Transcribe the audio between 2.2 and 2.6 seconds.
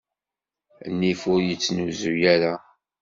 ara.